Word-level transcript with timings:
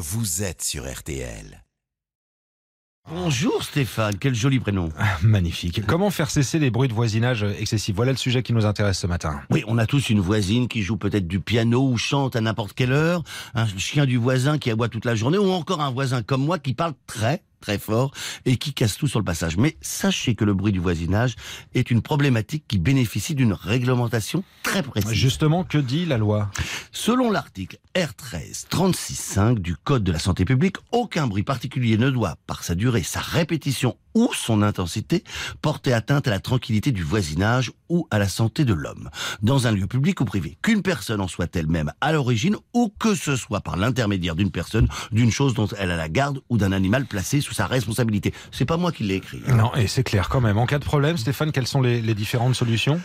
vous 0.00 0.44
êtes 0.44 0.62
sur 0.62 0.88
RTL. 0.88 1.64
Bonjour 3.10 3.64
Stéphane, 3.64 4.16
quel 4.16 4.32
joli 4.32 4.60
prénom. 4.60 4.90
Magnifique. 5.22 5.84
Comment 5.86 6.10
faire 6.10 6.30
cesser 6.30 6.60
les 6.60 6.70
bruits 6.70 6.88
de 6.88 6.94
voisinage 6.94 7.42
excessifs? 7.42 7.96
Voilà 7.96 8.12
le 8.12 8.16
sujet 8.16 8.44
qui 8.44 8.52
nous 8.52 8.64
intéresse 8.64 9.00
ce 9.00 9.08
matin. 9.08 9.40
Oui, 9.50 9.64
on 9.66 9.76
a 9.76 9.86
tous 9.86 10.10
une 10.10 10.20
voisine 10.20 10.68
qui 10.68 10.82
joue 10.82 10.98
peut-être 10.98 11.26
du 11.26 11.40
piano 11.40 11.88
ou 11.88 11.96
chante 11.96 12.36
à 12.36 12.40
n'importe 12.40 12.74
quelle 12.74 12.92
heure, 12.92 13.24
un 13.54 13.66
chien 13.76 14.06
du 14.06 14.18
voisin 14.18 14.58
qui 14.58 14.70
aboie 14.70 14.88
toute 14.88 15.04
la 15.04 15.16
journée, 15.16 15.38
ou 15.38 15.50
encore 15.50 15.80
un 15.80 15.90
voisin 15.90 16.22
comme 16.22 16.44
moi 16.44 16.60
qui 16.60 16.74
parle 16.74 16.94
très 17.08 17.42
très 17.60 17.78
fort 17.78 18.12
et 18.44 18.56
qui 18.56 18.72
casse 18.72 18.96
tout 18.96 19.08
sur 19.08 19.18
le 19.18 19.24
passage. 19.24 19.56
Mais 19.56 19.76
sachez 19.80 20.34
que 20.34 20.44
le 20.44 20.54
bruit 20.54 20.72
du 20.72 20.78
voisinage 20.78 21.36
est 21.74 21.90
une 21.90 22.02
problématique 22.02 22.64
qui 22.68 22.78
bénéficie 22.78 23.34
d'une 23.34 23.52
réglementation 23.52 24.44
très 24.62 24.82
précise. 24.82 25.12
Justement, 25.12 25.64
que 25.64 25.78
dit 25.78 26.06
la 26.06 26.18
loi? 26.18 26.50
Selon 26.92 27.30
l'article 27.30 27.78
R13 27.94 28.68
36.5 28.68 29.58
du 29.58 29.76
Code 29.76 30.04
de 30.04 30.12
la 30.12 30.18
santé 30.18 30.44
publique, 30.44 30.76
aucun 30.92 31.26
bruit 31.26 31.42
particulier 31.42 31.96
ne 31.96 32.10
doit, 32.10 32.36
par 32.46 32.64
sa 32.64 32.74
durée, 32.74 33.02
sa 33.02 33.20
répétition 33.20 33.96
ou 34.18 34.30
son 34.34 34.62
intensité, 34.62 35.22
porter 35.62 35.92
atteinte 35.92 36.26
à 36.26 36.30
la 36.30 36.40
tranquillité 36.40 36.90
du 36.90 37.04
voisinage 37.04 37.70
ou 37.88 38.08
à 38.10 38.18
la 38.18 38.28
santé 38.28 38.64
de 38.64 38.74
l'homme, 38.74 39.10
dans 39.42 39.68
un 39.68 39.70
lieu 39.70 39.86
public 39.86 40.20
ou 40.20 40.24
privé, 40.24 40.58
qu'une 40.60 40.82
personne 40.82 41.20
en 41.20 41.28
soit 41.28 41.54
elle-même 41.54 41.92
à 42.00 42.10
l'origine 42.10 42.56
ou 42.74 42.92
que 42.98 43.14
ce 43.14 43.36
soit 43.36 43.60
par 43.60 43.76
l'intermédiaire 43.76 44.34
d'une 44.34 44.50
personne, 44.50 44.88
d'une 45.12 45.30
chose 45.30 45.54
dont 45.54 45.68
elle 45.78 45.92
a 45.92 45.96
la 45.96 46.08
garde 46.08 46.40
ou 46.48 46.58
d'un 46.58 46.72
animal 46.72 47.06
placé 47.06 47.40
sous 47.40 47.54
sa 47.54 47.66
responsabilité. 47.66 48.34
C'est 48.50 48.64
pas 48.64 48.76
moi 48.76 48.90
qui 48.90 49.04
l'ai 49.04 49.14
écrit. 49.14 49.40
hein. 49.46 49.54
Non, 49.54 49.72
et 49.76 49.86
c'est 49.86 50.02
clair 50.02 50.28
quand 50.28 50.40
même. 50.40 50.58
En 50.58 50.66
cas 50.66 50.80
de 50.80 50.84
problème, 50.84 51.16
Stéphane, 51.16 51.52
quelles 51.52 51.68
sont 51.68 51.80
les, 51.80 52.02
les 52.02 52.14
différentes 52.14 52.56
solutions? 52.56 53.00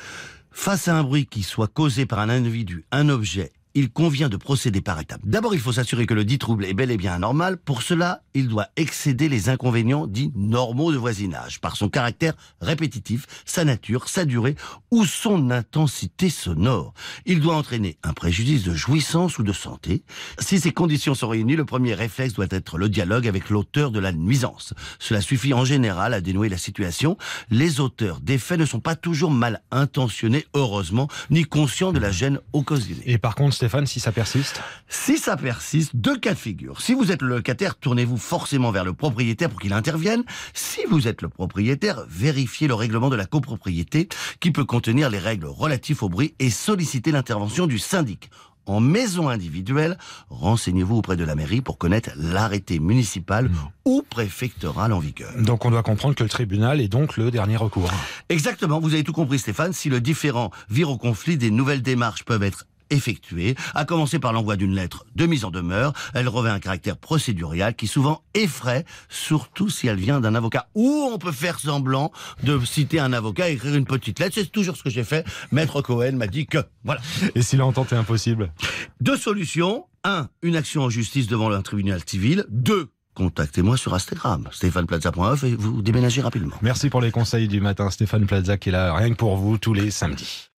Face 0.51 0.87
à 0.87 0.95
un 0.97 1.03
bruit 1.03 1.27
qui 1.27 1.43
soit 1.43 1.67
causé 1.67 2.07
par 2.07 2.17
un 2.19 2.29
individu, 2.29 2.85
un 2.91 3.09
objet, 3.09 3.51
il 3.75 3.91
convient 3.91 4.29
de 4.29 4.37
procéder 4.37 4.81
par 4.81 4.99
étapes. 4.99 5.21
D'abord, 5.23 5.55
il 5.55 5.59
faut 5.59 5.73
s'assurer 5.73 6.05
que 6.05 6.13
le 6.13 6.25
dit 6.25 6.37
trouble 6.37 6.65
est 6.65 6.73
bel 6.73 6.91
et 6.91 6.97
bien 6.97 7.13
anormal. 7.13 7.57
Pour 7.57 7.81
cela, 7.81 8.21
il 8.33 8.47
doit 8.47 8.67
excéder 8.75 9.29
les 9.29 9.49
inconvénients 9.49 10.07
dits 10.07 10.31
normaux 10.35 10.91
de 10.91 10.97
voisinage, 10.97 11.59
par 11.59 11.75
son 11.75 11.89
caractère 11.89 12.33
répétitif, 12.61 13.25
sa 13.45 13.65
nature, 13.65 14.07
sa 14.09 14.25
durée 14.25 14.55
ou 14.91 15.05
son 15.05 15.49
intensité 15.49 16.29
sonore. 16.29 16.93
Il 17.25 17.39
doit 17.39 17.55
entraîner 17.55 17.97
un 18.03 18.13
préjudice 18.13 18.63
de 18.63 18.73
jouissance 18.73 19.39
ou 19.39 19.43
de 19.43 19.53
santé. 19.53 20.03
Si 20.39 20.59
ces 20.59 20.71
conditions 20.71 21.15
sont 21.15 21.29
réunies, 21.29 21.55
le 21.55 21.65
premier 21.65 21.93
réflexe 21.93 22.33
doit 22.33 22.47
être 22.49 22.77
le 22.77 22.89
dialogue 22.89 23.27
avec 23.27 23.49
l'auteur 23.49 23.91
de 23.91 23.99
la 23.99 24.11
nuisance. 24.11 24.73
Cela 24.99 25.21
suffit 25.21 25.53
en 25.53 25.65
général 25.65 26.13
à 26.13 26.21
dénouer 26.21 26.49
la 26.49 26.57
situation. 26.57 27.17
Les 27.49 27.79
auteurs 27.79 28.19
des 28.19 28.37
faits 28.37 28.59
ne 28.59 28.65
sont 28.65 28.79
pas 28.79 28.95
toujours 28.95 29.31
mal 29.31 29.61
intentionnés, 29.71 30.45
heureusement, 30.53 31.07
ni 31.29 31.43
conscients 31.43 31.91
de 31.91 31.99
la 31.99 32.11
gêne 32.11 32.39
occasionnée. 32.53 33.01
Et 33.05 33.17
par 33.17 33.35
contre, 33.35 33.62
Stéphane, 33.63 33.85
si 33.85 34.01
ça 34.01 34.11
persiste 34.11 34.61
Si 34.89 35.17
ça 35.17 35.37
persiste, 35.37 35.95
deux 35.95 36.19
cas 36.19 36.33
de 36.33 36.37
figure. 36.37 36.81
Si 36.81 36.93
vous 36.93 37.13
êtes 37.13 37.21
le 37.21 37.29
locataire, 37.29 37.75
tournez-vous 37.75 38.17
forcément 38.17 38.71
vers 38.71 38.83
le 38.83 38.91
propriétaire 38.91 39.49
pour 39.49 39.61
qu'il 39.61 39.71
intervienne. 39.71 40.25
Si 40.53 40.81
vous 40.89 41.07
êtes 41.07 41.21
le 41.21 41.29
propriétaire, 41.29 42.03
vérifiez 42.09 42.67
le 42.67 42.73
règlement 42.73 43.09
de 43.09 43.15
la 43.15 43.25
copropriété 43.25 44.09
qui 44.41 44.51
peut 44.51 44.65
contenir 44.65 45.09
les 45.09 45.17
règles 45.17 45.45
relatives 45.45 46.03
au 46.03 46.09
bruit 46.09 46.35
et 46.39 46.49
sollicitez 46.49 47.13
l'intervention 47.13 47.65
du 47.65 47.79
syndic. 47.79 48.29
En 48.65 48.81
maison 48.81 49.29
individuelle, 49.29 49.97
renseignez-vous 50.29 50.97
auprès 50.97 51.15
de 51.15 51.23
la 51.23 51.35
mairie 51.35 51.61
pour 51.61 51.77
connaître 51.77 52.11
l'arrêté 52.17 52.79
municipal 52.79 53.49
ou 53.85 54.03
préfectoral 54.09 54.91
en 54.91 54.99
vigueur. 54.99 55.31
Donc 55.37 55.63
on 55.63 55.71
doit 55.71 55.83
comprendre 55.83 56.15
que 56.15 56.23
le 56.23 56.29
tribunal 56.29 56.81
est 56.81 56.89
donc 56.89 57.15
le 57.15 57.31
dernier 57.31 57.55
recours. 57.55 57.91
Exactement, 58.27 58.81
vous 58.81 58.93
avez 58.93 59.03
tout 59.03 59.13
compris 59.13 59.39
Stéphane, 59.39 59.71
si 59.71 59.89
le 59.89 60.01
différent 60.01 60.51
vire 60.69 60.89
au 60.89 60.97
conflit, 60.97 61.37
des 61.37 61.51
nouvelles 61.51 61.81
démarches 61.81 62.23
peuvent 62.23 62.43
être 62.43 62.65
effectuées, 62.93 63.55
à 63.75 63.85
commencer 63.85 64.19
par 64.19 64.33
l'envoi 64.33 64.55
d'une 64.55 64.73
lettre 64.73 65.05
de 65.15 65.25
mise 65.25 65.45
en 65.45 65.51
demeure. 65.51 65.93
Elle 66.13 66.29
revêt 66.29 66.49
un 66.49 66.59
caractère 66.59 66.97
procédurial 66.97 67.75
qui 67.75 67.87
souvent 67.87 68.23
effraie, 68.33 68.85
surtout 69.09 69.69
si 69.69 69.87
elle 69.87 69.97
vient 69.97 70.21
d'un 70.21 70.35
avocat. 70.35 70.67
Ou 70.75 71.09
on 71.11 71.17
peut 71.17 71.31
faire 71.31 71.59
semblant 71.59 72.11
de 72.43 72.63
citer 72.65 72.99
un 72.99 73.13
avocat 73.13 73.49
et 73.49 73.53
écrire 73.53 73.75
une 73.75 73.85
petite 73.85 74.19
lettre. 74.19 74.35
C'est 74.35 74.51
toujours 74.51 74.77
ce 74.77 74.83
que 74.83 74.89
j'ai 74.89 75.03
fait. 75.03 75.25
Maître 75.51 75.81
Cohen 75.81 76.13
m'a 76.13 76.27
dit 76.27 76.45
que. 76.45 76.59
Voilà. 76.83 77.01
Et 77.35 77.41
si 77.41 77.57
l'entente 77.57 77.91
est 77.91 77.97
impossible? 77.97 78.53
Deux 79.01 79.17
solutions. 79.17 79.85
Un, 80.05 80.27
une 80.41 80.57
action 80.57 80.81
en 80.81 80.89
justice 80.89 81.27
devant 81.27 81.49
un 81.51 81.61
tribunal 81.61 82.01
civil. 82.05 82.45
Deux, 82.49 82.89
contactez-moi 83.15 83.77
sur 83.77 83.93
Instagram, 83.93 84.49
stéphaneplaza.off 84.51 85.43
et 85.45 85.55
vous 85.55 85.81
déménagez 85.81 86.21
rapidement. 86.21 86.55
Merci 86.61 86.89
pour 86.89 86.99
les 86.99 87.11
conseils 87.11 87.47
du 87.47 87.61
matin, 87.61 87.89
Stéphane 87.89 88.25
Plaza 88.25 88.57
qui 88.57 88.69
est 88.69 88.73
là 88.73 88.93
rien 88.93 89.09
que 89.11 89.15
pour 89.15 89.37
vous 89.37 89.57
tous 89.57 89.73
les 89.73 89.91
samedis. 89.91 90.49